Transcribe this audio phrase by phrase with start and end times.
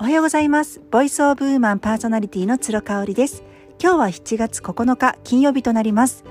[0.00, 0.80] おはようございます。
[0.90, 3.42] ボイスオブウーマンパーソナリティの鶴香織です。
[3.78, 6.24] 今日は7月9日金曜日となります。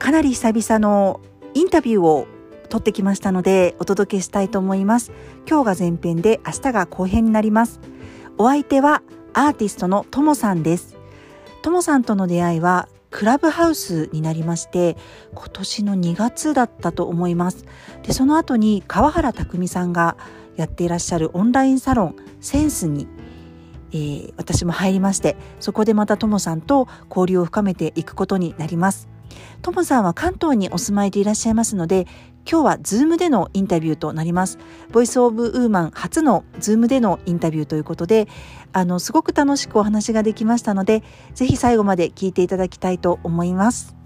[0.00, 1.20] かなり久々の
[1.54, 2.26] インタビューを
[2.68, 5.12] 撮ってきましたのでお届けしたいと思います。
[5.48, 7.78] 今日が前編で明日が後編になります。
[8.36, 10.96] お相手はアーティストのともさんです。
[11.62, 14.96] ともさんとの出会いはクラブハウスになりまして
[15.36, 17.64] 今年の2月だったと思います。
[18.02, 20.16] でその後に川原拓さんが
[20.58, 23.06] やっていらっしゃるオンラインサロンセンスに、
[23.92, 29.08] えー、私も入りましてそこでまたともさんと交流を深めていくことになります
[29.62, 32.06] ともさんは関東にお住まいでいらっしゃいますので
[32.50, 34.58] 今日はズームでのインタビューとなります。
[34.90, 38.26] Voice of Woman 初のズームでのインタビューということで、
[38.72, 41.02] あのすごく楽しくお話ができましたので、
[41.34, 43.97] ぜひ最後まで聞いていただきたいと思います。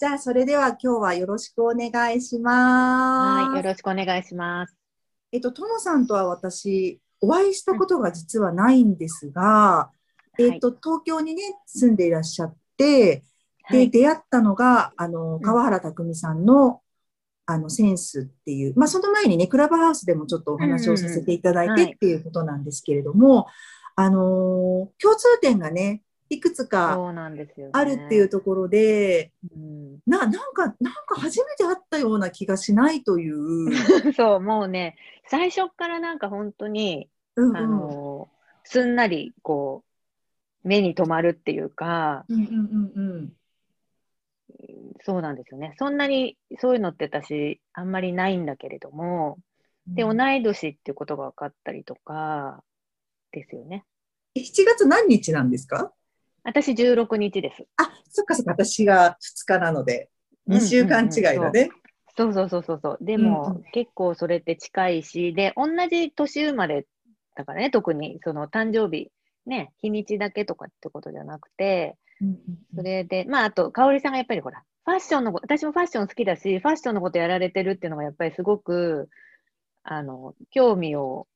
[0.00, 3.44] じゃあそれでは今日はよろしくお願いします。
[3.44, 4.74] はい、よろしくお願いします。
[5.30, 9.90] えっと、ともさんとは私、お会いしたことが実はないんですが、
[10.38, 13.24] うん、えっと、東京にね、住んでいらっしゃって、
[13.70, 16.80] で、出会ったのが、あの、川原拓さんの、
[17.44, 23.48] あの、センスっていう、まあ、その前にね、クラブハウスでもちょっとお話をさせていただいてっていうことなんですけれども、
[23.96, 26.00] あの、共通点がね、
[26.30, 26.96] いくつか
[27.72, 33.72] あるっていうところで、うん、ななんか、なんか初めて会ったような気がしないという。
[34.14, 38.28] そう、もうね、最初からなんか本当に、うんうん、あの、
[38.62, 39.82] すんなりこ
[40.64, 43.32] う、目に留まるっていうか、うんうんうんうん
[45.02, 45.74] そうなんですよね。
[45.78, 49.38] そんなにそういうのって私、あんまりないんだけれども、
[49.86, 52.62] で、同い年っていうことが分かったりとか、
[53.32, 53.84] ですよね。
[54.36, 55.92] 7月何日なんですか？
[56.44, 57.66] 私16日です。
[57.76, 60.08] あ、そっかそっか、私が2日なので、
[60.46, 61.70] 2週間違いだね。
[62.16, 62.32] そう。
[62.32, 62.98] そうそうそうそう。
[63.00, 66.86] でも、うんうん、結構それって近いし、で、同じ年生まれ
[67.36, 68.20] だからね、特に。
[68.24, 69.10] その誕生日、
[69.46, 71.96] ね、日にちだけとかってことじゃなくて、
[72.74, 79.08] それで、まあ、あと、かおりさんがやっぱりほら、ファッションの私もファッション好きだし、ファッションのことやられてるっていうのがやっぱりすごく、
[79.82, 81.26] あの、興味を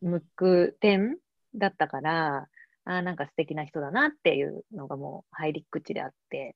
[0.00, 1.18] 向く点
[1.54, 2.48] だったから、
[2.84, 6.54] あなんか素敵な人だなっていうのがもう入り口であって、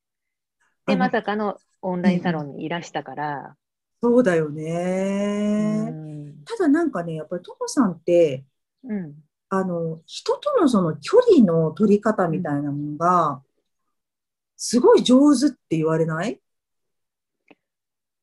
[0.87, 3.57] で、まさかのオンラインサロンにいらしたから。
[4.03, 5.93] そうだよね。
[6.45, 8.45] ただなんかね、やっぱりトモさんって、
[8.85, 9.15] うん、
[9.49, 13.43] あの、人とのその距離の取り方みたいなものが、
[14.57, 16.41] すごい上手って言われない？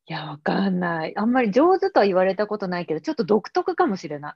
[0.08, 1.18] いや、わかんない。
[1.18, 4.34] あんまり上手とは言われたことないけど、ちょっと独特かもしれない。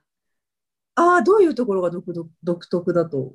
[0.96, 3.34] ああ、どういうところが独独特だと？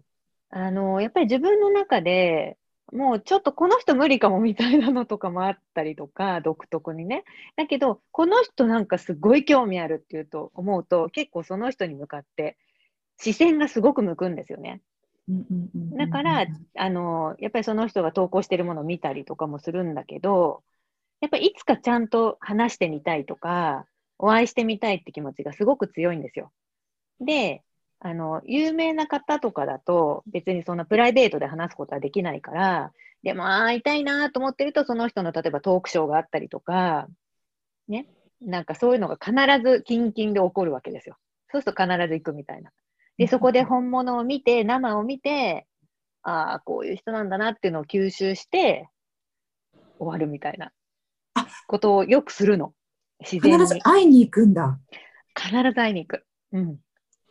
[0.50, 2.58] あの、やっぱり自分の中で、
[2.94, 7.24] もうちょっとこの人無理かもみたいなのとかもあったりとか、独特にね。
[7.56, 12.58] だけど、この人なんかすごい興味あるっていうと思うと、結構その人に向かって
[13.18, 14.82] 視線がすごく向くんですよね。
[15.92, 16.48] だから、
[16.78, 20.64] あの、やっぱりその人が投稿してるものを見たりとかもするんだけど、
[21.22, 23.88] やっぱりいつかちゃんと話してみたいとか、
[24.20, 26.54] お会いしてみたいって気持ちがすごく強いんですよ。
[27.22, 27.65] で、
[28.06, 32.94] あの、有名な方とかだと、別にそんなプライベートで話すことはできないから、
[33.24, 37.08] でも会いたいなと思ってると、その人の例えばトークショーがあったりとか、
[37.88, 38.08] ね、
[38.42, 39.34] なんかそういうのが必
[39.68, 41.18] ずキンキンで起こるわけですよ。
[41.52, 42.70] そうすると必ず行くみたいな。
[43.18, 45.66] で、そこで本物を見て、生を見て、
[46.22, 48.88] ああ、こういう人なんだなっていうのを吸収して、
[49.98, 50.72] 終わるみたいな
[51.66, 52.76] ことをよくするの。
[53.20, 53.58] 自然に。
[53.58, 54.80] 必ず会いに行くんだ。
[55.36, 56.24] 必ず会いに行く。
[56.52, 56.85] うん。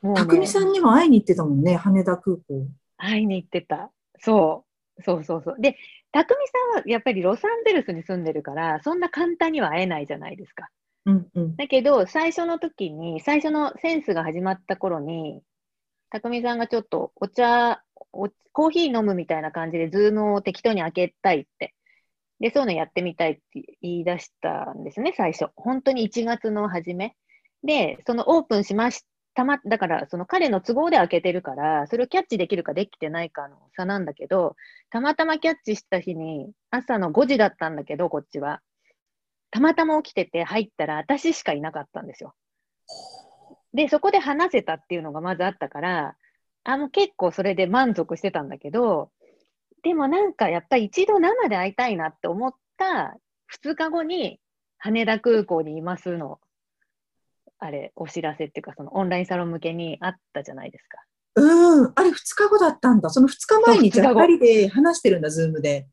[0.04, 2.69] もう、ね、匠さんにも会いに行ってたもんね、羽田空港。
[2.98, 3.91] 会いに行ってた。
[4.20, 4.65] そ
[4.98, 5.03] う。
[5.03, 5.56] そうそうそう。
[5.59, 5.76] で、
[6.12, 6.37] 匠
[6.72, 10.69] さんはやっぱりロサンゼルスに住んでるから、そんな簡単には会えないじゃないですか。
[11.06, 15.42] うんうん、だけど、最初の時に、最初のセンスが始まった頃に、
[16.10, 17.82] 匠さんがちょっとお茶
[18.12, 21.75] お、コーヒー飲むみたいな感じで、ズームを適当に開けたいって。
[22.41, 23.42] で、そういうのやってみたいって
[23.80, 25.51] 言い出したんですね、最初。
[25.56, 27.16] 本当に1月の初め。
[27.62, 29.03] で、そのオープンしまし
[29.34, 34.57] たま、だからその彼の都合で開けてるから、それをキャッチできるかできてないかの差なんだけど、
[34.91, 38.60] たまたまキャッチした日に、朝の5時だったんだけど、こっちは。
[39.51, 42.34] たまたま起きてて入ったら、私しかいなかったんですよ。
[43.72, 46.16] で、そこで話せたっていうのがまずあったから、
[46.65, 49.10] あの結構それで満足してたんだけど、
[49.83, 53.19] でもなんかやっぱり一度生で会いたいなって思った
[53.63, 54.41] 2日後に
[54.78, 56.41] 羽田空港にいますの、
[57.59, 60.98] あれ、お知らせっていうか、そのオンラインサロン向けにあったじゃないですか。
[61.36, 63.10] うん、あれ2日後だったんだ。
[63.10, 65.86] その2日前にじゃあ2人で話してるんだ、ズームで。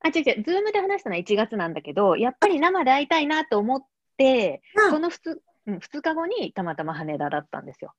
[0.00, 3.82] あ、違う違う、ズームで話したのは1月なんだけど、やっぱり生で会いたいなと思っ
[4.16, 5.36] て、その 2,
[5.66, 7.94] うん、2日後にたまたま羽田だったんですよ。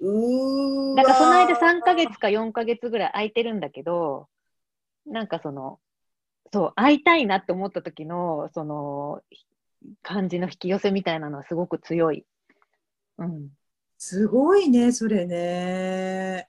[0.00, 4.28] うだからその間3ヶ月か4ヶ月ぐらい空いてるんだけど、
[5.06, 5.78] なんかその、
[6.52, 9.20] そう、会いたいなって思った時の、その、
[10.02, 12.24] 感じの引き寄せみたいなのはすごく強い。
[13.18, 13.48] うん。
[13.98, 16.48] すごいね、それね。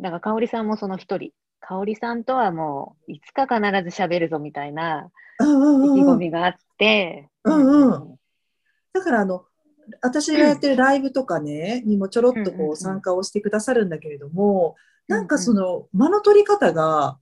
[0.00, 1.32] だから、香織さんもその一人。
[1.60, 5.10] 香織さんとはもう、いつか必ず喋るぞみたいな
[5.40, 7.28] 意気込みがあって。
[7.44, 9.44] だから、あの、
[10.00, 14.76] 私がやってるライブとかね、にもちょろっとこう参加をしてくださるんだけれども、
[15.08, 17.18] なんかその間の取り方が、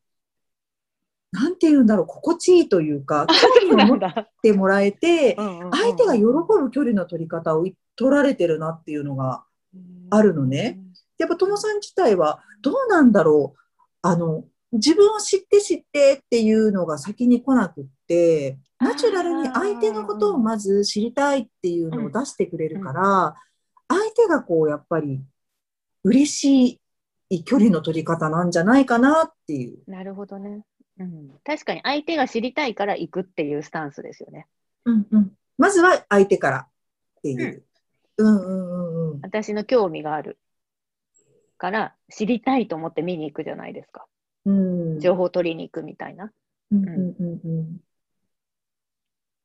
[1.32, 3.26] なんて言うんだろう、心地いいというか、
[3.60, 7.66] 距離を持ってもらえて、相手が喜ぶ距離の取り方を
[8.00, 9.44] 取られてるなっていうのが
[10.08, 10.80] あるのね。
[11.18, 13.60] やっぱ、ともさん自体はどうなんだろう。
[14.00, 23.34] あの、自分を知って知ってっていうのが先に来なくって、ナチュラルに相手のことをまず知りたいっていうのを出してくれるから、
[23.88, 25.20] 相手がこう、やっぱり
[26.02, 26.80] 嬉し
[27.28, 29.78] い距離の取り方なんじゃないかなっていう。
[29.86, 30.64] なるほどね。
[30.98, 34.46] うん、確かに相手が知りたいから行くっていうスタンスですよね。
[34.86, 36.68] うんうん、まずは相手からっ
[37.22, 37.62] ていう。
[38.22, 40.38] うん、うんうんうん、私の興味がある。
[41.60, 44.06] から知りたいと思って見に行くじゃないですか。
[44.46, 46.32] うん、情報取りに行くみたいな。
[46.72, 47.76] うんうんうんうん、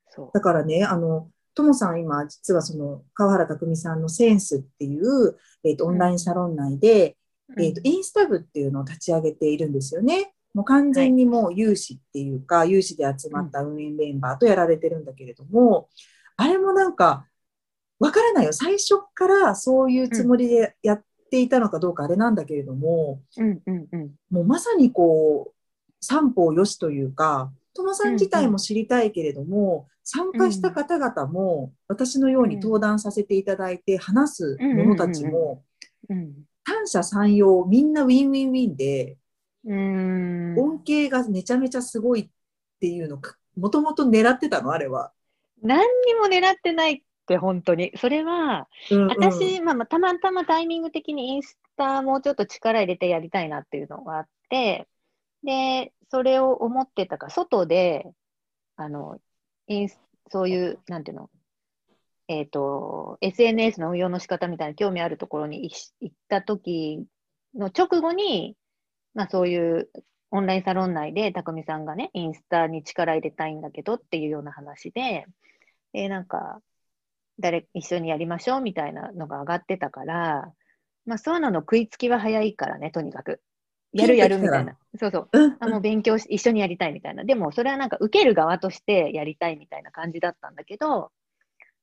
[0.09, 0.29] そう。
[0.33, 7.17] だからね、あの、ともさん今、実はその、川原匠さんのセンスっていう、えっ、ー、と、オンラインサロン内で、
[7.49, 10.33] うん、えっ、ー、と、インスタ部っていうのを立ち上げているんですよね。
[10.53, 15.89] もう完全にもう有志っていうか、はい、有志で集まった運営メンバーとやられてるんだけれども、
[16.37, 17.27] あれもなんか、
[18.05, 18.53] わからないよ。
[18.53, 25.53] 最初からそういうつもりでやっていたのかどうかあれなんだけれども、うんうんうん、もうまさにこう、
[26.01, 35.63] 三方よしというか、友さん自体も知りたいけれども、参加した方々も私のように登壇させていただいて話す者たちも、
[36.07, 39.17] 三者三様みんなウィンウィンウィンで、
[39.65, 40.55] うん。
[40.59, 42.29] 恩恵がめちゃめちゃすごいっ
[42.79, 43.19] ていうの
[43.57, 45.11] もともと狙ってたのあれは。
[45.63, 47.03] 何にも狙ってないって
[47.37, 47.91] 本当に。
[47.97, 54.87] それは、うんうん、私、まあ、たまたまタイミング的にインスタもうちょっと力入れてやりたいなっていうのがあって、
[55.43, 58.05] で、それを思ってたから、外で、
[58.75, 59.19] あの、
[59.67, 59.99] インス
[60.31, 61.29] そういう、なんていうの、
[62.27, 65.69] えっ、ー、と、SNS の運用の仕方みたいな興味あるところに
[66.01, 67.05] 行った時
[67.53, 68.57] の直後に、
[69.13, 69.89] まあそういう
[70.31, 75.25] オンラインサロン内で、匠さんがね、インスタに力入れたいんだけどっていうような話で、
[75.93, 76.61] で、なんか、
[77.39, 80.51] 誰、一緒にやりましょうみたいなのが上がってたから、
[81.05, 83.41] まあそういうのの食いつきは早いからね、とにかく。
[83.93, 84.77] やるやるみたいな。
[84.99, 85.29] そうそう。
[85.59, 87.23] あもう勉強し、一緒にやりたいみたいな。
[87.23, 91.11] でも、それはなんか受ける側としてやりたいみたいな感じだったんだけど、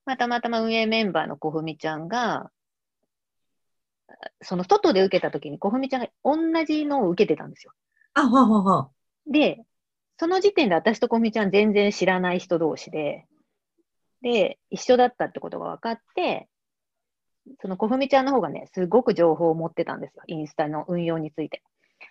[0.05, 2.51] まあ、たまたま運営メンバーの小文ちゃんが、
[4.43, 7.73] その外で受けた時に小文ちゃんが同じのを受けてたんですよ。
[8.15, 8.91] あ、ははは。
[9.27, 9.65] で、
[10.19, 13.27] その時点で私と小文ちゃん全然知らない人同士で、
[14.23, 16.49] で、一緒だったってことが分かって、
[17.61, 20.23] その小文ちゃんの方がね、すごく情報を持ってたんですよ。
[20.29, 21.63] インスタの運用について。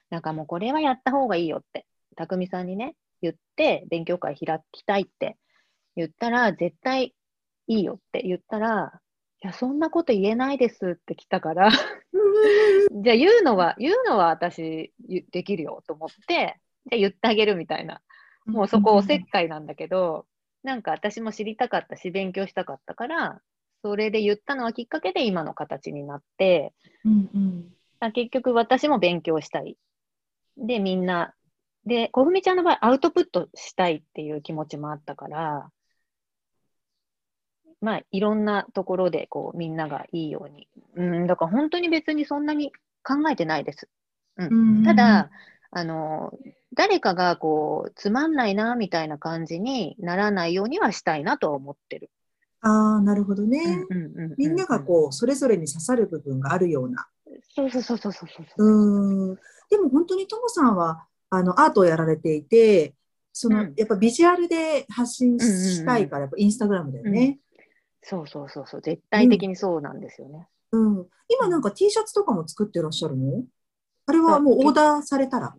[0.10, 1.86] なんかもうこれはやった方がいいよって、
[2.18, 5.38] 匠さんにね、言って、勉強会開きたいって
[5.96, 7.16] 言ったら、絶対
[7.68, 9.00] いいよって言ったら、
[9.44, 11.72] いや、そんなこと言えないですって来たから
[12.92, 14.94] じゃあ言うのは、言うのは私
[15.32, 18.02] できるよと思って、じゃあ言ってあげるみたいな。
[18.46, 20.26] もうそこおせっかいなんだけど、
[20.64, 23.42] なんか私も知りたかったし、勉強したかったから、
[23.84, 26.74] それで言ったのはきっかけで今の形になって、
[27.06, 27.74] うんうん
[28.14, 29.78] 結局私も勉強したい。
[30.58, 31.36] で、みんな、
[31.86, 35.70] で、小文ちゃんの場合、アウトプットしたいっていう気持ちもあったから、
[37.80, 40.68] まあ、いろんなところで、こう、みんながいいように。
[40.96, 42.72] うん、だから本当に別にそんなに
[43.04, 43.88] 考えてないです。
[44.38, 44.84] うん。
[44.84, 45.30] ただ、
[45.72, 46.34] あの、
[46.74, 52.10] 誰かがこう、つまんないな、みたいな感じにならないようにはしたいなとは思ってる。
[52.62, 53.86] ああ、なるほどね。
[54.38, 57.08] みんながこう、それぞれに刺さる部分があるような。
[57.56, 58.26] そうそうそうそうそ
[58.58, 59.36] ううん。
[59.70, 62.94] でも本当にともさんは、あの、アートをやられていて、
[63.34, 67.66] その、うん、やっぱビジュアルで発信したいから、やっぱインスタグラムだよね、うん。
[68.04, 68.82] そうそうそうそう。
[68.82, 70.50] 絶対的にそうなんですよね。
[70.72, 70.98] うん。
[71.00, 73.44] うん、今なんか T シャツとかも作ってらっしゃるの？
[74.06, 75.56] あれはもうオーダーされたら？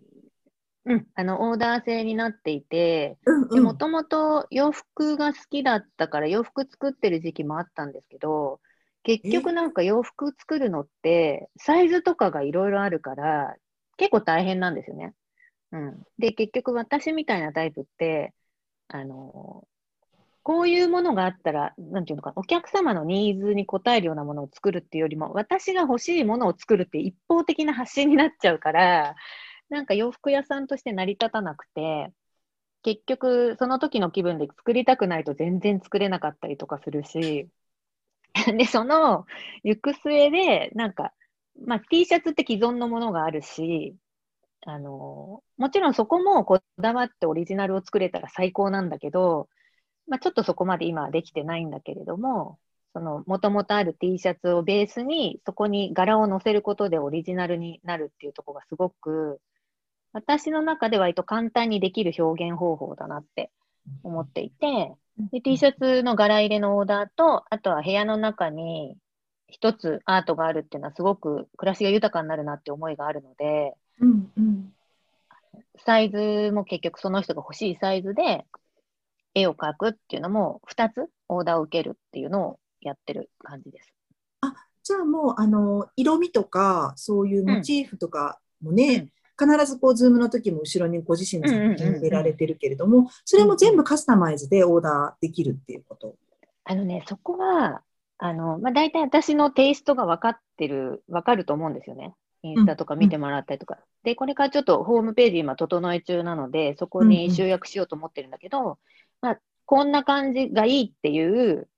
[0.85, 3.17] うん、あの、オーダー制になっていて、
[3.51, 8.59] もともと洋服が好きだったから洋服作ってる時期もあったんですけど、
[9.03, 13.55] 結局なんか洋服作るのって、サイズとかがいろいろあるから、
[13.97, 15.13] 結構大変なんですよね。
[15.71, 16.03] うん。
[16.17, 18.33] で、結局私みたいなタイプって、
[18.89, 19.65] あの、
[20.43, 29.15] こういうものがあったら、なんていうのか、お客様のニーズに応えるようなものを作るっていうよりも、私が欲しいものを作るって一方的な発信になっちゃうから、
[29.69, 32.11] なんか洋服屋さんとして成り立たなくて、
[32.83, 37.49] 結局、その時の気分で作りたくないと全然作れなかったりとかするし、
[38.57, 39.25] で、その
[39.63, 41.13] 行く末で、なんか、
[41.65, 43.95] まあ、T シャツって既存のものがあるし、
[44.65, 49.49] あの、もちろんそこもこだわってオリジナルを作れたら最高なんだけど、
[50.07, 52.59] まあ、ちょっとそこまで今はできてないんだけれども、
[52.93, 59.41] その、もともとある T シャツをベースに、そこに柄を乗せることでオリジナルになるっていうところがすごく、
[60.11, 63.51] 私の中で割と簡単にできる表現方法だなって
[64.03, 64.93] 思っていて、
[65.31, 68.95] で T シャツの柄入れのオーダーと、あとは部屋の中に
[69.47, 74.73] 一つアートがあるっていうのはすごく暮らしが豊かになるなって思いがあるので、うんうん、
[75.85, 78.45] サイズも結局その人が欲しいサイズで
[79.33, 83.93] 絵を描くっていうのも2つオーダーを受けるっていうのをやってる感じです。
[84.41, 89.09] あじゃあもうあの色味とかそういうモチーフとかもね、
[89.39, 96.15] うん、必ずこうズームの時も後ろにご自身の作品入れられてるけれども、それも全部カスタマイズでオーダーできるっていうこと、
[96.65, 97.81] あのねそこは
[98.17, 102.13] あの、まあ、大体私のテイストが分かってる分かると思うんですよね。
[102.43, 103.75] インスタとか見てもらったりとか。
[103.75, 108.79] うん、で、これからちょっとホームページ今整え中なので、そこに集約しようと思ってるんだけど、
[109.23, 111.69] まあ、こんな感じがいいっていう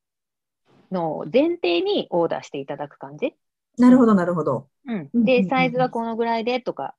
[0.92, 3.36] のを前提にオーダーしていただく感じ。
[3.78, 4.68] なるほど、なるほど。
[4.88, 5.24] うん。
[5.24, 6.96] で、サイズはこのぐらいでとか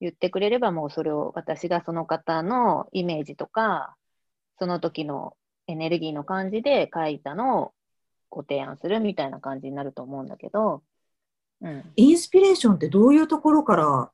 [0.00, 3.96] 言ってくれれば、もうそれを私がその方のイメージとか、
[4.60, 5.36] その時の
[5.66, 7.72] エネルギーの感じで書いたのを
[8.30, 10.84] ご提案するみたいな感じになると思うんだけど、
[11.60, 14.12] うん、インスピレーションってどういうところから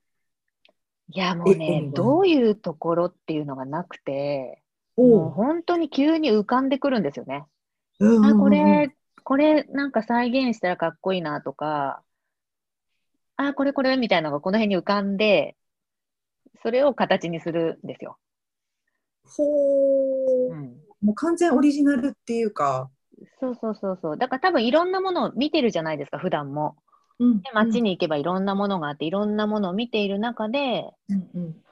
[1.10, 4.63] いやもうね、どういうところっていうのがなくて、
[4.96, 7.44] もう本当に急に浮かんでくるんですよね。
[8.00, 12.02] あ、これ、これなんか再現したらかっこいいなとか、
[13.36, 15.56] あ、これこれみたいなのがこの辺に浮かんで、
[16.62, 18.18] それを形にするんですよ。
[19.26, 22.90] ほー、うん、もう完全オリジナルっていうか。
[23.40, 24.18] そうそうそうそう。
[24.18, 26.76] だから多分いろんなものを見てるじゃないですか、普段も。
[27.18, 31.63] うん、で街に行けばいろんなものがあって、いろんなものを見ている中で、うんうん、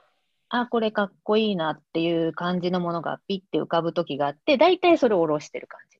[0.54, 5.98] あ、これかっこいいなっていう感じのものがピッて浮かぶ時があって、大体それを下ろしてる感じ。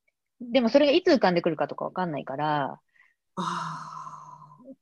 [0.52, 2.80] でもそれがいつ浮かんでくるかとかわかんないから、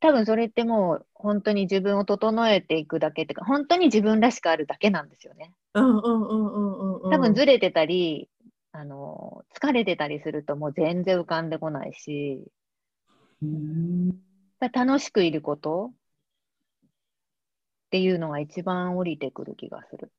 [0.00, 5.54] 多分それってもう本当に自分を整えていくだけっていうか、本当に自分らしくあるだけなんですよね。
[7.10, 8.30] 多分ずれてたり、
[8.72, 12.44] あの、疲れてたりするともう全然浮かんでこないし、
[13.42, 14.10] うん。
[14.72, 15.92] 楽しくいること
[17.90, 20.12] っていうのが一番降りてくる気がする。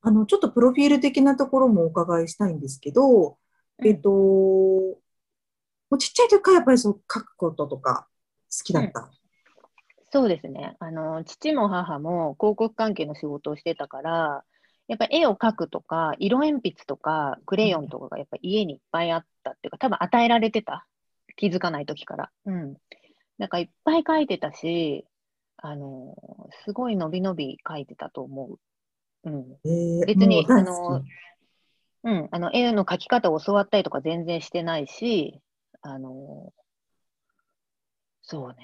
[0.00, 3.38] あの、ちょっとプロフィール的なところもお伺いしたいんですけど、
[3.78, 4.96] うん、えっと、も
[5.92, 8.08] うちっちゃい時からやっぱりそう書くこととか
[8.50, 9.10] 好きだった、うん、
[10.10, 10.74] そうですね。
[10.80, 14.44] あの、父も母も広告関係の仕事をしてたから、
[14.88, 20.86] やっぱ絵を描くとか、色鉛筆とか、クレヨンとかがやっぱ家にいっぱいあったっていうか、多分与えられてた。
[21.36, 22.30] 気づかない時から。
[22.46, 22.76] うん。
[23.38, 25.06] なんかいっぱい描いてたし、
[25.64, 26.16] あの、
[26.64, 28.58] すごい伸び伸び書いてたと思
[29.24, 29.30] う。
[29.30, 29.58] うん。
[29.64, 31.02] えー、別に、あの、
[32.02, 35.40] うん、あの、絵の描き方を教わったりとか全然してないし、
[35.80, 36.52] あの、
[38.22, 38.56] そうね。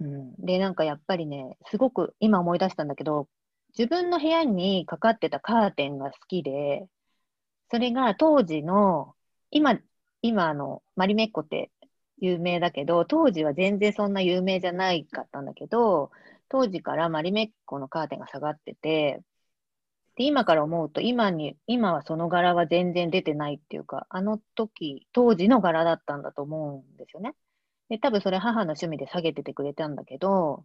[0.00, 0.34] うん。
[0.38, 3.28] で、なんかやっぱりね、すごく今思い出したんだけど、
[3.76, 6.86] 自分の部屋にかかってたカーテンが好きで、
[7.70, 9.14] それが当時の、
[9.50, 9.78] 今、
[10.22, 11.70] 今あの、マリメッコって
[12.20, 16.10] 有名だけど、当時は全然そんな有名じゃないかったんだけど、
[16.48, 19.20] 当時からマリメッコのカーテンが下がってて、
[20.16, 27.34] で、今から思うと、今に、今はその柄は全然出てないっていうか、あの時、当時の柄だったんだと思うんですよね。
[27.88, 30.64] で、多分それ母の趣味で下げててくれたんだけど、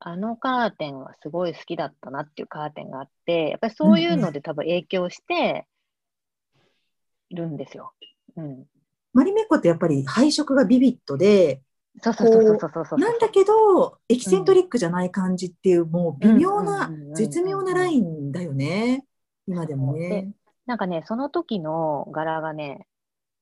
[0.00, 5.66] あのカーテンはすごい好きだったなっていうカーテンがあって、やっぱりそういうので多分影響して
[7.30, 7.92] るんですよ。
[8.36, 8.66] うん。
[9.12, 11.62] マリメッコってやっぱり配色がビビッドで、
[12.02, 19.04] そうそうそうそうそうなんだけど、エキセントリックじゃない感じっていう、もう微妙な、絶妙なラインだよね。
[19.46, 20.30] 今でもね。
[20.66, 22.86] なんかね、その時の柄がね、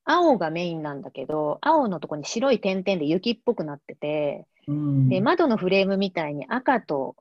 [0.04, 7.16] 青がメインなんだけど、青のとこに白い点々で雪っぽくなってて、うん、で窓のフレームみたいに赤と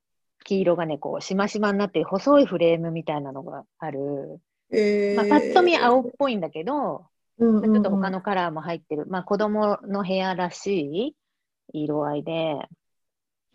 [0.48, 4.40] 黄色がね、こう、しましまになって細いフレームみたいなのがある。
[4.72, 7.06] えー、まあ、パッと見青っぽいんだけど、
[7.40, 9.06] うんうんうん、ちょっと他のカラーも入ってる。
[9.08, 11.16] まあ、子供の部屋らし
[11.72, 12.68] い色合いで、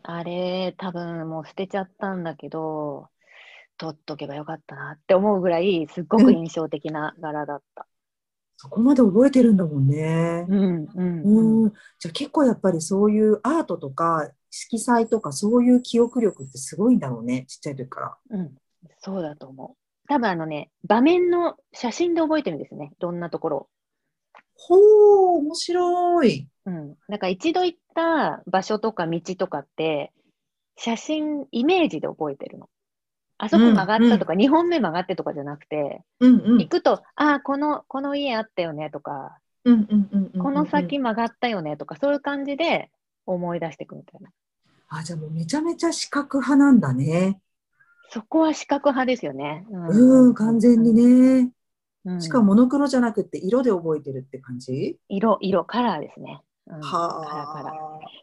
[0.02, 3.08] あれ、多分もう捨てちゃったんだけど、
[3.78, 7.86] 取っとけばよかったなって思うぐらい、すっごく印象的な柄だった。
[8.56, 10.46] そこまで覚えてるんだもんね。
[10.48, 11.72] うん、うん、うん。
[11.98, 18.38] じゃあ結構やっぱりそういうアートとか色彩とかそういう記憶力ってすごいんだろうね、ちっちゃい時から。
[18.38, 18.54] うん、
[19.00, 19.81] そうだと思う。
[20.08, 23.68] 多分あのね、場面の写真で覚えてるんですね、どんなところ
[24.54, 26.48] ほう、面白い。
[26.66, 26.94] うん。
[27.08, 30.12] だから一度行った場所とか道とかって、
[30.76, 32.68] 写真、イメージで覚えてるの。
[33.38, 42.90] あそこ曲がったとか、うんうん、2本目曲がってとかじゃなくて、うんうん、行くと、ああ、この、この家あったよねとか、この先曲がったよねとか、そういう感じで
[43.26, 44.30] 思い出していくみたいな。
[44.88, 47.40] あ、じゃあもうめちゃめちゃ視覚派なんだね。
[48.12, 49.64] そこは視覚派ですよね。
[49.70, 51.50] うん、完全にね。
[52.04, 54.98] うん、しかもモノクロじゃなくて色で覚えてるって感じ？
[55.08, 56.42] 色、色、カラーですね。
[56.66, 57.52] うん、はあ。
[57.54, 57.72] カラー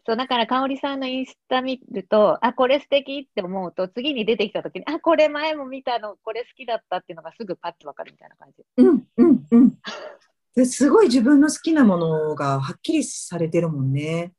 [0.06, 8.64] そう、だから香織さんのインスタ見ると、あ、これ素敵って思うと、次に出てきた時に、あ、これ前も見たの、これ好きだったっていうのがすぐパッとわかるみたいな感じ。
[8.76, 9.74] うんうんうん。
[10.54, 14.34] ですごい自分の好きなものがはっきりされてるもんね。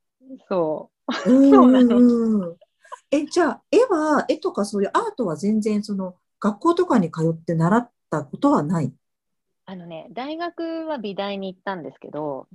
[0.47, 1.13] そう。
[1.27, 1.29] そ
[1.63, 2.55] うなの。
[3.11, 8.93] え、じゃあ、絵は、絵とかそういうアートは全然、その、学校とかに通って習ったことはない？
[9.65, 12.47] あのね、大学は美大に行ったんですけど、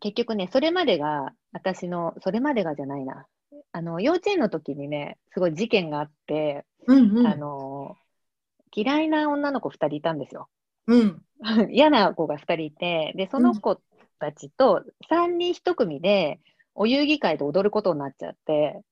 [0.00, 3.26] 結局ね、それまでが、私の、それまでがじゃないな。
[3.72, 7.96] あの、幼稚園の時にね、すごい事件があって、うんうん、あの、
[8.74, 10.48] 嫌いな女の子2人いたんですよ。
[10.86, 11.22] うん、
[11.70, 13.80] 嫌な子が2人いて、で、その子
[14.18, 16.40] たちと3人1組で、
[16.74, 18.82] お遊戯会で踊ることになっちゃって、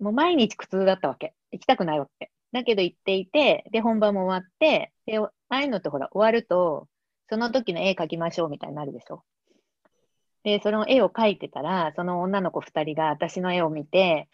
[0.00, 1.34] もう毎日苦痛だったわけ。
[1.52, 2.30] 行きたくないわけ。
[2.52, 6.88] だけど行っていて、で、本番も終わって、で、ああいうのってほら、終わると、
[7.28, 9.22] その時の絵描きましょうみたいになるでしょ。
[10.44, 14.28] で、その絵を描いてたら、その女の子2人が私の絵を見て、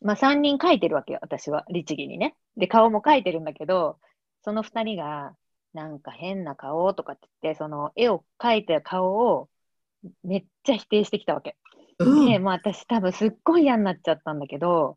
[0.00, 2.36] まあ3人描いてるわけよ、私は、律儀にね。
[2.56, 3.98] で、顔も描いてるんだけど、
[4.42, 5.34] その2人が、
[5.72, 9.48] なんか変な顔とかって言って、その絵を描いた顔を
[10.24, 11.56] めっちゃ否定してきたわけ。
[12.00, 14.96] うん、で、もう私多分すっごい嫌になっちゃったんだけど、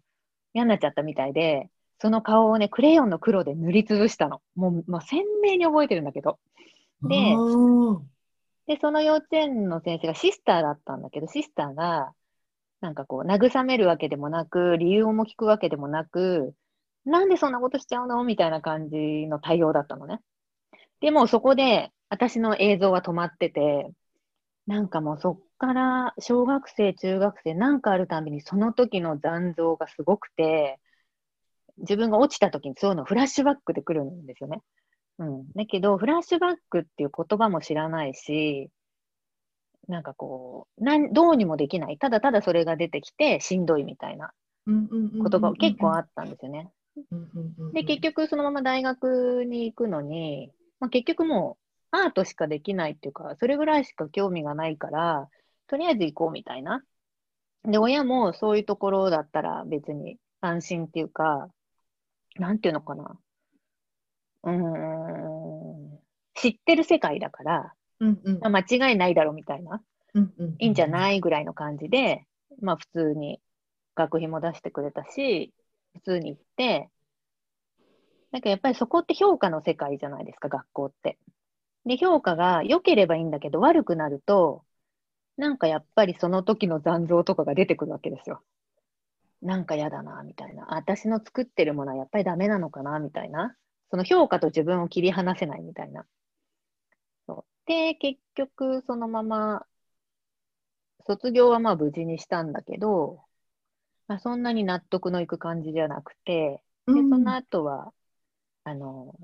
[0.54, 4.42] 嫌になっちゃったみたいで、その顔をね、クレヨンの黒で塗りつぶしたの。
[4.56, 6.40] もう、まあ、鮮明に覚えてるんだけど。
[7.04, 7.36] で、
[8.66, 12.14] で、その幼稚園の先生がシスターだったんだけど、シスターが、
[12.82, 16.54] なんかこう、慰めるわけでもなく、理由も聞くわけでもなく、
[17.06, 18.24] なんでそんなことしちゃうの？
[18.24, 20.20] みたいな感じの対応だったのね。
[21.02, 23.92] でもそこで、私の映像は止まってて、
[24.68, 30.78] なんかもうそっから小学生、中学生、なんかあるたびにその時の残像がすごくて、
[31.78, 34.62] 自分が落ちた時にそういうのフラッシュバックで来るんですよね。
[35.20, 35.52] うん。
[35.56, 38.70] だけど、フラッシュバックっていう言葉も知らないし、
[39.88, 41.98] なんかこう、なんどうにもできない。
[41.98, 44.34] ただただそれが出てきてしんどいみたいな
[45.22, 46.72] ことが結構あったんですよね。
[47.72, 51.58] で、結局そのまま大学に行くのに、まあ、結局も
[51.94, 55.30] うアートしかできないっていうか、それぐらいしか興味がないから、
[55.68, 56.84] とりあえず行こうみたいな。
[57.64, 61.50] で、親もそういうところだったら別に安心っていうか、
[62.36, 63.18] なんていうのかな。
[64.44, 66.00] うん、
[66.36, 69.82] 知ってる世界だから、うんうん、まあ、間違いないだろうみたいな、
[70.14, 72.26] うんうん、いいんじゃないぐらいの感じで、
[72.62, 73.40] まあ普通に
[73.96, 75.54] 学費も出してくれたし、
[75.94, 76.90] 普通に行って、
[78.32, 81.18] なんかやっぱりそこって評価の世界じゃないですか、学校って。
[81.86, 84.64] で、評価が良ければいいんだけど、悪くなると、
[85.38, 88.44] なんかやっぱりその時の残像とかが出てくるわけですよ。
[89.42, 90.66] なんか嫌だな、みたいな。
[90.70, 93.56] 私の作ってるものはやっぱりダメなのかな、みたいな。
[93.92, 96.06] その評価と自分を切り離せないみたいな。
[97.28, 99.66] そうで、結局そのまま、
[101.06, 103.22] 卒業はまあ無事にしたんだけど、
[104.08, 107.94] まあ、そんなに納得のいく感じじゃなくて、で、その後は、
[108.66, 109.16] あの、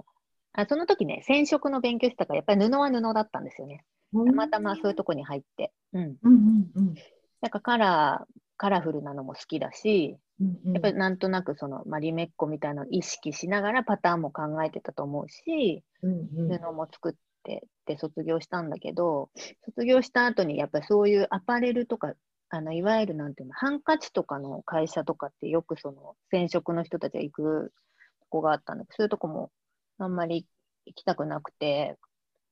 [0.54, 3.86] あその時ね、染色の勉強してたから、やっぱり布は布だったんですよね。
[4.13, 5.72] たまたまそういうとこに入って。
[5.93, 6.04] うん。
[6.04, 6.95] うんうんうん。
[7.41, 17.19] なんかカラー、カラフルなのも好きだし、うんうん、やっぱりなんとなくその、まあ、リメッコみたいなのを意識しながらパターンも考えてたと思うし、うんうん、布も作って
[17.56, 19.30] って卒業したんだけど、
[19.65, 22.13] 卒業した後にやっぱりそういうアパレルとか、
[22.50, 27.74] あのいわゆるなんていうの、ハンカチとかの会社とかってよくその染色の人たちが行く
[28.22, 29.52] とこがあったんだけど、そういうとこも
[29.98, 30.45] あんまり
[30.86, 31.98] 行きたくなくて、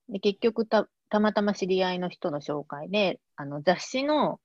[0.09, 4.39] で結局たたまたま知り合いの人の紹介で、あの雑誌の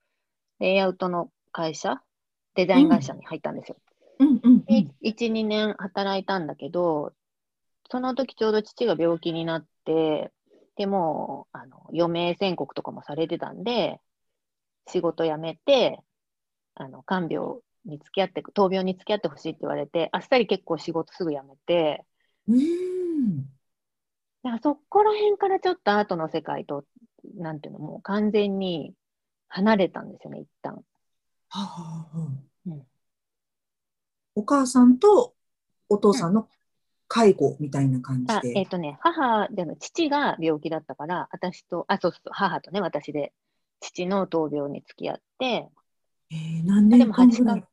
[0.61, 2.01] レイアウトの会社、
[2.55, 3.77] デザイン会社に入ったんですよ。
[4.19, 4.41] うん。
[4.43, 7.13] うんで、1、2年働いたんだけど、
[7.91, 10.31] その時ちょうど父が病気になって、
[10.77, 14.01] でもあの余命宣告とかもされてたんで、
[14.89, 16.01] 仕事辞めて、
[16.75, 22.05] あの看病に付き合って、闘病に付き合ってほしいって言われて、あっさり結構仕事すぐ辞めて、
[22.49, 23.47] うん
[24.43, 26.85] だからそこら辺からちょっとアートの世界と
[27.37, 28.95] なんていうの、もう完全に
[29.49, 30.75] 離れたんですよね、一旦。
[30.75, 30.81] は
[31.51, 32.19] あはあ
[32.67, 32.83] うん、
[34.35, 35.35] お母さんと
[35.89, 36.49] お父さんの
[37.09, 38.59] 介護みたいな感じで。
[38.59, 43.33] えっ、ー、とね、母でも父が病気だったから、私と、あ、そうそう、母とね、私で、
[43.81, 45.69] 父の闘病に付き合って、
[46.31, 47.65] えー、何年間ぐらい？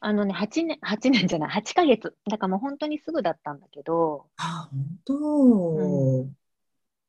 [0.00, 2.16] あのね、8年、8年じゃない、8ヶ月。
[2.30, 4.26] だからもう本当にすぐだったんだけど。
[4.36, 6.36] あ、本当、うん、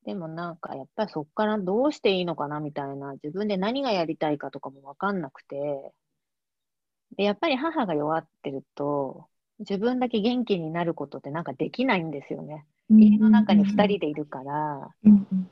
[0.05, 5.93] でもなんか、やっぱりそこからどうしていいのかなみたいな、自分で何がやりたいかとかもわかんなくて。
[7.17, 9.27] で、やっぱり母が弱ってると、
[9.59, 12.65] 自分だけ元気になることってなんかできないんですよね。
[12.89, 15.51] 家の中に2人でいるから、うんうん、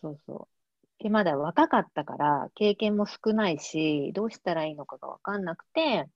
[0.00, 0.48] そうそ
[1.00, 1.02] う。
[1.02, 6.08] で、まだ若かったから、経験も少ないし、どうしたらいいのかがわかんなくて、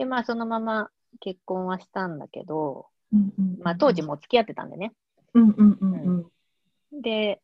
[0.00, 0.88] で、まあ、そのまま
[1.20, 4.94] 結婚はしたんだけど、うんうんうん、まあ、当時も付き合ってたんでね。
[5.34, 6.26] うんうんうん
[6.92, 7.42] うん、で、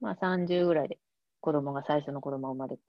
[0.00, 0.98] まあ、30ぐらいで
[1.40, 2.84] 子供が最初の子供が生まれて、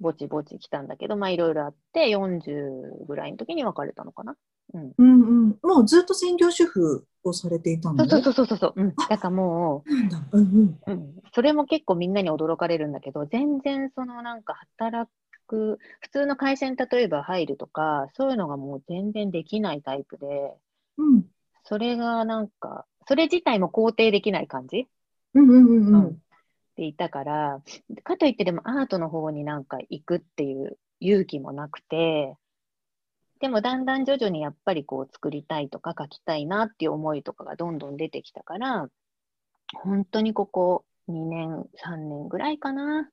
[0.00, 4.36] ぼちぼち来たんだけど、まあ、いろいろあって、40ぐらいの時に別れたのかな。
[4.72, 5.58] うん、うんうん。
[5.62, 8.72] もうずっと専業主婦をされていたのそうそうそうそうそう。
[8.74, 8.94] うん。
[8.94, 9.84] だからも
[10.32, 15.10] う、うんうんうん、それも結構みんなに驚かれるんだけど、全然そのなんか働
[15.46, 20.26] く、普通の会社に例えば入るとか、そういうのがもう全然できないタイプで、
[20.98, 21.24] うん、
[21.64, 24.88] それがなんか、それ自体も肯定できない感じ、
[25.34, 26.22] うんうんうんうん、
[26.76, 27.62] でいたから、
[28.02, 32.36] かといってでもアートの方になんか行くっていう勇気もなくて、
[33.38, 38.88] でもだんだん徐々にやっぱりこう作りたいとか書きたいなっていう思いとかがどんどん出てきたから、
[39.74, 43.10] 本当にここ2年、3年ぐらいかな。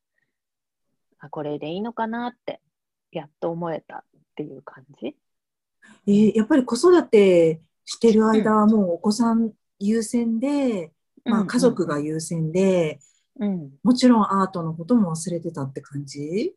[1.25, 2.61] あ、これでいいのかなって、
[3.11, 4.01] やっと思えたっ
[4.35, 5.15] ていう感じ？
[6.07, 10.91] えー、やっぱり子育てしてる間はもうお子さん優先で、
[11.25, 12.99] うん、まあ、家族が優先で、
[13.39, 16.55] うん、もちろんアートのことも忘れてたって感じ？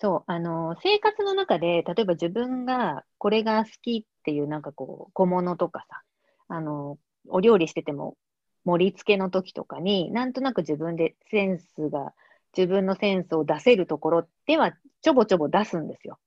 [0.00, 6.02] そう、あの、生活の中で、例えば自分がこれが好きっていうなんかこう、小物とかさ、
[6.48, 6.98] あの、
[7.28, 8.16] お料理してても
[8.64, 12.14] 盛り付けの時とかに、なんとなく自分でセンスが
[12.58, 16.18] 自分のセンスを出せるところではちょぼちょぼ出すんですよ。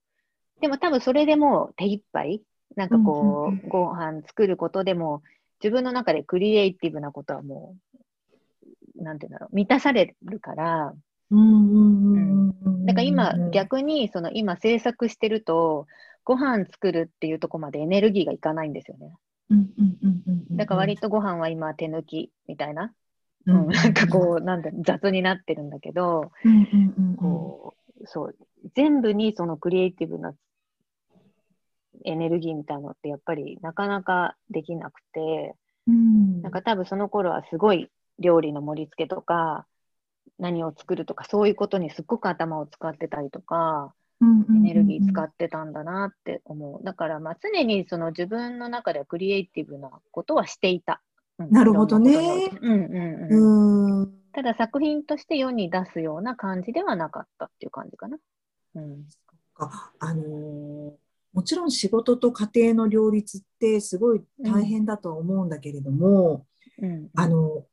[0.61, 2.41] でも多分それでも手一杯、
[2.77, 5.23] なんかこう、ご飯作ることでも、
[5.61, 7.75] 自分の中でクリエイティブなことはも
[8.97, 10.93] う、なんていうんだろう、満たされるから、
[12.85, 15.87] だから今、逆に、その今制作してると、
[16.23, 19.15] ご飯作るっていうとこまでエネルギーがいかないんですよね。
[20.51, 22.93] だから割とご飯は今手抜きみたいな
[23.45, 26.31] うん、なんかこう、なんだ、雑になってるんだけど、
[27.17, 28.35] こう、そう、
[28.75, 30.33] 全部にそのクリエイティブな
[32.05, 35.55] エネルギーみたいなのってやっぱりなかなかできなくて、
[35.87, 39.65] うん、なんか多分その頃はすごい料理の盛り付けとか、
[40.39, 46.83] 何を作るとか、そういうことにすっごく頭を使ってたりとか、エネルギー使ってたんだなって思う。
[46.83, 51.01] だからまあ常にその自分の中ではクリエイティブなことはしていた。
[51.49, 52.49] なるほどね。
[52.61, 54.13] うん。
[54.33, 58.17] ただ作品として世に出すような感じではなかったっていう感じかな。
[58.75, 59.05] うん、
[59.99, 60.91] あのー、
[61.33, 66.45] もちろん仕事と家庭の両立ってすごい大変だとは思うんだけれども、
[66.81, 67.65] うん、あの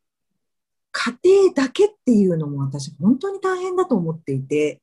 [0.91, 4.81] 家庭だけっていうのも私本当に大変だと思っていて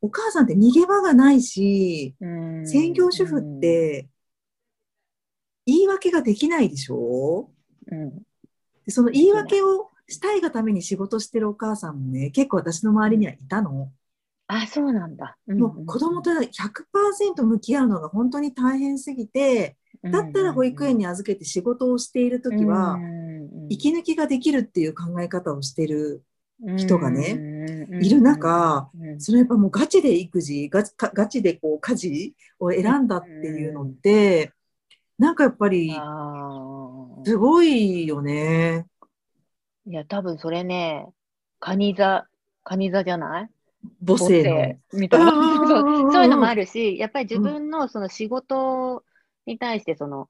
[0.00, 4.08] お母さんって逃げ場がないし、うん、専業主婦って
[5.66, 7.50] 言い訳ができないでしょ、
[7.90, 8.18] うん、
[8.84, 13.90] でその言い訳をしたいがために仕事してるお母さんもね、結構私の周りにはいたの。
[14.48, 15.36] あ、そうなんだ。
[15.46, 19.76] うん、もう子供と100%向き合うのが本当に大変すぎて、
[20.10, 22.98] だったら保育園に預けて仕事をしている時は、
[23.68, 26.24] 息抜きができるっていう考え方をしてる
[26.76, 34.52] 人がね、いる中、それやっぱもうガチで育児、ガチガチでこう家事を選んだっていうのって、
[35.18, 35.94] なんかやっぱり、
[37.24, 38.86] すごいよね。
[39.86, 41.08] いや、多分それね、
[41.58, 42.26] カニ座、
[42.64, 43.50] カニ座じゃない？
[44.06, 45.30] 母性みたいな。
[45.32, 49.04] そういうのもあるし、やっぱり自分のその仕事
[49.46, 50.28] に対してその、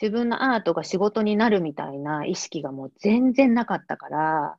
[0.00, 4.56] 自分のアートが仕事になるみたいな意識がもう全然なかったから、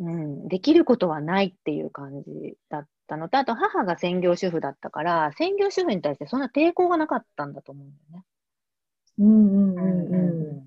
[0.00, 8.24] うん、できることはないっていう感じだったのと、あと母が専業主婦だったから、専業主婦に対してそんな抵抗がなかったんだと思うんだよね。
[9.18, 10.16] うんうんうんう
[10.52, 10.58] ん。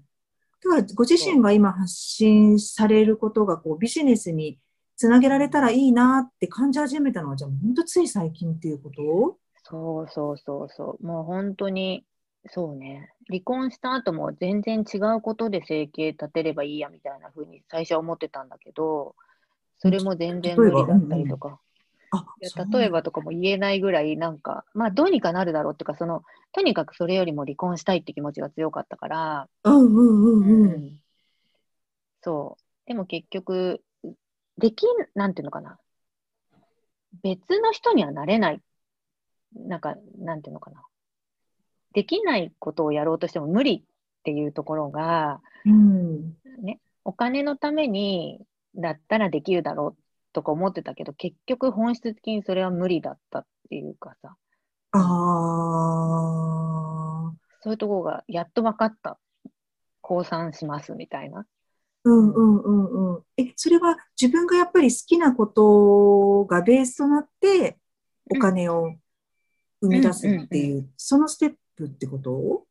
[0.62, 4.60] だからご自身が今発信されることがこうビジネスに
[4.98, 9.38] つなげられたらいいなって感じ始めたのは、じゃあ本当つい最近っていうこと？
[9.64, 11.06] そうそうそうそう。
[11.06, 12.04] もう本当に
[12.50, 13.10] そうね。
[13.28, 19.16] 離婚した後も全然違うことで生計立てればいいやみたいな風に最初は思ってたんだけど、
[19.78, 21.60] それも全然無理だったりとか。
[22.12, 22.26] あ
[22.72, 31.00] 例えばとかも言えないぐらい、なんか、まあ、どうにかなるだろうっていうか、その、とにかくそれよりも離婚したいって気持ちが強かったから、うんうんうんうん。
[32.22, 32.88] そう。
[32.88, 33.82] でも結局、
[34.58, 35.78] できん、なんていうのかな。
[37.24, 38.62] 別の人にはなれない。
[39.56, 40.84] なんか、なんていうのかな。
[41.94, 43.84] できないことをやろうとしても無理
[44.20, 48.42] っていうところが、うん、ね、お金のために
[48.76, 50.02] だったらできるだろう
[50.34, 54.36] とか思ってたけど、結局本質的にそれは無理だったっていうかさ。
[54.92, 55.00] あ
[57.32, 57.34] あ。
[57.62, 59.20] そういうところがやっと分かった。
[60.02, 61.46] 降参しますみたいな。
[62.06, 63.24] うんうんうんうん。
[63.38, 67.78] え、それは自分がやっぱり好きなことがベースとなって
[68.32, 68.96] お金を
[69.82, 72.66] 生み出すっていう、そのステップってこと？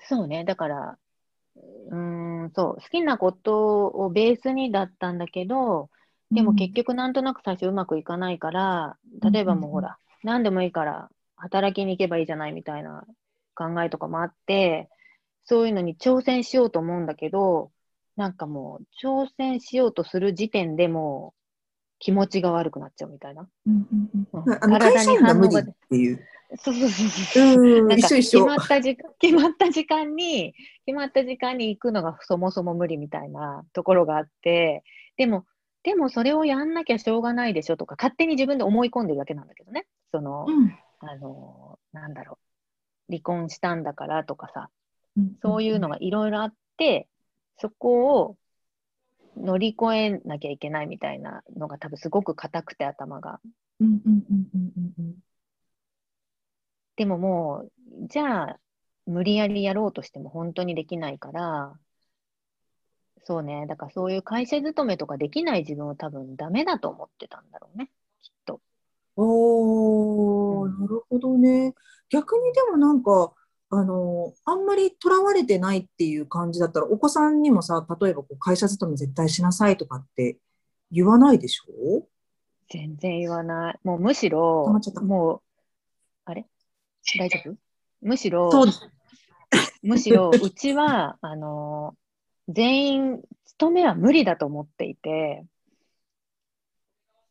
[0.00, 0.44] そうね。
[0.44, 0.98] だから、
[1.90, 5.90] うん、そう、好きなことをベースにだったんだけど、
[6.30, 13.04] でも結局なんとなく最初うまくいかないから、例えばもうほら、何でもいいから働きに行けばいいじゃないみたいな
[13.54, 14.88] 考えとかもあって、
[15.44, 17.70] そういうのに挑戦しようと思うんだけど、
[18.16, 21.40] なんかもう挑戦しようとする時点でもう
[21.98, 23.48] 気持ちが悪くなっちゃうみたいな。
[23.66, 25.60] うんうんうん、体に反応が。
[25.60, 26.26] っていう。
[26.58, 27.40] そうそうそうそ
[27.82, 27.86] う。
[27.86, 30.54] なんか決まった時間、 決まった時間に、
[30.86, 34.84] 決まった時間に行くのがそもそも無理みたいなところがあって、
[35.16, 35.44] でも、
[35.82, 39.86] でもそれをやんなきゃしょうがないでしょとか、勝手に自分で思い込んでるだけなんだけどね。
[40.12, 42.38] その、うん、あの、なんだろ
[43.08, 43.12] う。
[43.12, 44.70] 離婚したんだからとかさ、
[45.42, 47.08] そういうのがいろいろあって、
[47.58, 48.36] そこを
[49.36, 53.40] 乗り越えなきゃいけないみたいなのが多分すごく硬くて頭が。
[56.96, 57.72] でももう、
[58.08, 58.60] じゃあ、
[59.06, 61.78] 無理やりやろうとしても本当にできないから、
[63.24, 67.90] そうね、だからそういう会社勤めとかできない自分を多分ダメだと思ってたんだろうね、
[68.22, 68.60] きっと。
[69.16, 71.74] おー、うん、なるほどね。
[72.08, 73.32] 逆にでもなんか、
[73.70, 80.38] あの、あんまりとらわれてないっていう感じだったら、お子さんにもさ、例えばこう会社勤め絶対しなさいとかって
[80.92, 82.06] 言わないでしょ？
[82.70, 83.78] 全然言わない。
[83.82, 85.40] もうむしろ、もう、
[86.26, 86.46] あれ？
[87.18, 87.56] 大丈夫？
[88.02, 88.50] むしろ、
[89.82, 91.96] むしろ、うちは、あの、
[92.48, 95.44] 全員、勤めは無理だと思っていて、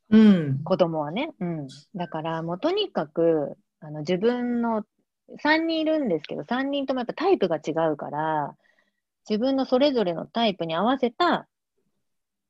[0.10, 1.32] うん、子供はね。
[1.40, 1.68] うん。
[1.96, 4.84] だから、もうとにかく、あの自分の
[5.44, 8.56] 3人いるんですけど、3人ともやっぱタイプが違うから、
[9.30, 11.48] 自分のそれぞれのタイプに合わせた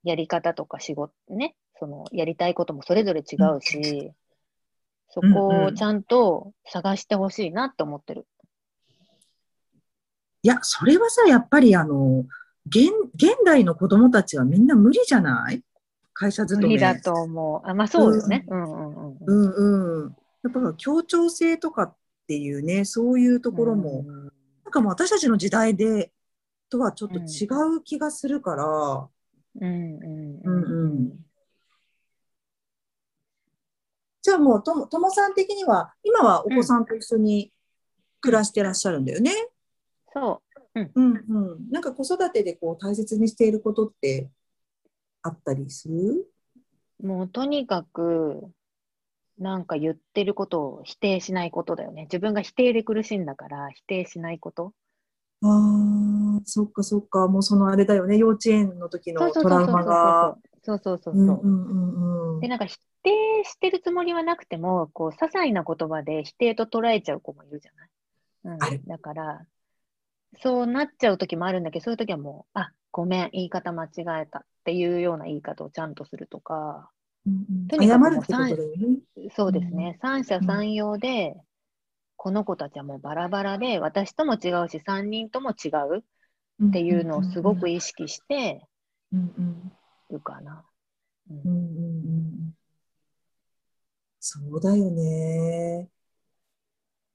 [0.03, 4.11] やり方とか仕事ね、そのやりたいこともそれぞれ違うし、
[5.15, 8.27] そこをちゃんと探してほしいなって思ってる。
[10.43, 12.25] いや、それはさ、やっぱりあの、
[12.67, 15.63] 現現代の子供たちはみんな無理じゃない？
[16.13, 16.67] 会社勤め。
[16.67, 17.67] 無理だと思う。
[17.67, 18.45] あ、まあそうよね。
[18.47, 19.17] うんうんうん。
[19.25, 20.15] うんうん。
[20.43, 24.29] やっぱ協調性とかっっていうね、そういうところも、うん、な
[24.69, 26.11] んかもう私たちの時代で、
[26.71, 27.45] とはちょっと違
[27.77, 28.65] う気がするから、
[29.61, 31.11] うんうんうん、
[34.25, 37.53] じゃあもうとも、ともさん的には、今はお子さんと一緒に
[38.21, 39.31] 暮らしてらっしゃるんだよね？
[40.11, 40.41] そ
[40.73, 40.79] う。
[40.79, 41.69] うん、うん、うん。
[41.69, 44.31] なんか子育てでこう大切にしていることって
[45.21, 46.25] あったりする？
[47.03, 48.49] もうとにかく、
[49.37, 52.05] なんか言ってることを否定しないことだよね。
[52.05, 54.73] 自分が否定で苦しいんだから否定しないこと。
[55.43, 55.47] あ
[56.39, 57.27] あ、そっかそっか。
[57.27, 58.17] もうそのあれだよね。
[58.17, 60.35] 幼稚園の時のトラウマが。
[60.63, 62.41] そうそうそうそう。
[62.41, 62.75] で、なんか否
[63.05, 67.71] 定してるつもりはなくても、こう、些細な言葉で否定と捉えちゃう子もいるじゃ
[68.51, 68.75] ない？
[68.77, 69.45] うん、だから、
[70.41, 73.89] そうなっちゃう時もあるんだけど、そういう時はもう、あ、ごめん、言い方間違
[74.21, 76.89] えたっていうような言い方をちゃんとするとか、
[77.69, 78.23] とにかくもう
[79.31, 81.35] そうですね、三者三様で、
[82.17, 86.03] この子たちはもうバラバラで、私とも違うし、3人とも違う
[86.67, 88.65] っていうのをすごく意識して
[90.09, 90.63] るかな。
[94.27, 95.87] そうだよね。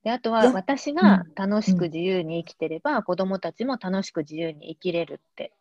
[0.04, 5.52] であとは私が楽しく自由に生きてれば、子供たちも楽しく自由に生きれるって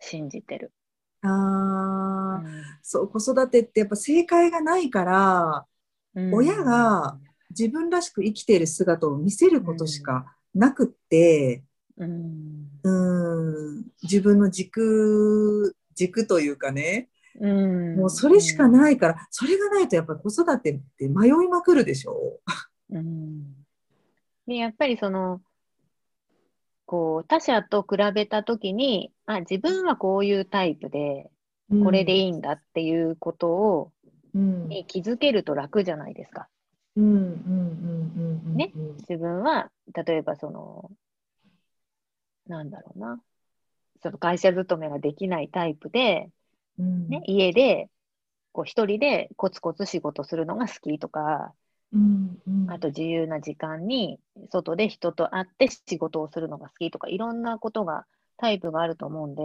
[0.00, 0.72] 信じてる。
[1.22, 5.66] ああ、うん、そう、子育てってやっぱ正解がないから、
[6.14, 7.18] うん、親が
[7.50, 11.64] 自分らしく生きている姿を見せることしかなくって、
[11.96, 13.84] うん、うん。
[14.02, 17.08] 自分の軸、軸というかね、
[17.40, 22.40] うん、もうそれしかないから、それがないとやっぱり子育てって迷いまくるでしょ。
[22.90, 23.54] うん、
[24.46, 25.40] で、やっぱりその、
[26.84, 31.30] こう、他者と比べたときに、あ、自分はこういうタイプで、
[31.82, 33.92] これでいいんだっていうことを、
[34.34, 36.48] うん、に気づけると楽じゃないですか。
[38.54, 38.72] ね、
[39.08, 40.90] 自分は、例えばその、
[42.46, 43.22] なんだろうな、
[44.02, 46.28] その会社勤めができないタイプで、
[46.78, 47.88] うん、ね、家で、
[48.52, 51.54] こう一人でコツコツ仕事するのが好きとか、
[51.92, 54.18] うんうん、あと自由な時間に
[54.50, 58.06] 外で人と会って仕事をするのが好きとか、いろんなことが、
[58.38, 59.42] タイプがあると思うんで、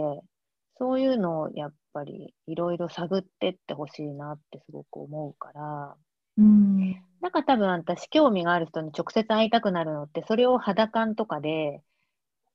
[0.78, 5.96] そういうのをやっぱりいろいろ探ってってほしいなってすごく思うから、
[6.36, 11.82] うん、なんか多分私興味がある人に直接会いたくなるのって、それを肌感とかで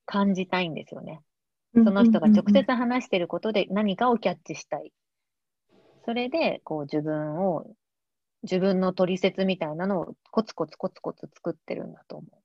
[0.06, 1.22] 感じたいんですよね。
[1.74, 4.92] その人が直接話してることで何かをキャッチしたい。
[6.06, 7.66] それで、こう自分を、
[8.44, 12.43] 自分の取説みたいなのをコツコツコツコツ作ってるんだと思う。